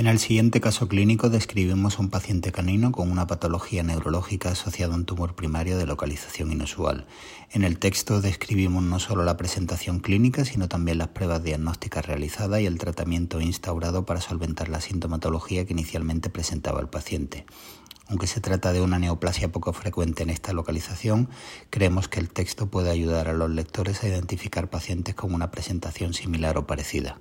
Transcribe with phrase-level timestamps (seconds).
[0.00, 4.94] En el siguiente caso clínico describimos a un paciente canino con una patología neurológica asociada
[4.94, 7.06] a un tumor primario de localización inusual.
[7.50, 12.62] En el texto describimos no solo la presentación clínica, sino también las pruebas diagnósticas realizadas
[12.62, 17.44] y el tratamiento instaurado para solventar la sintomatología que inicialmente presentaba el paciente.
[18.08, 21.28] Aunque se trata de una neoplasia poco frecuente en esta localización,
[21.68, 26.14] creemos que el texto puede ayudar a los lectores a identificar pacientes con una presentación
[26.14, 27.20] similar o parecida.